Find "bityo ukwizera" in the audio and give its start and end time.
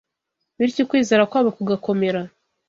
0.57-1.27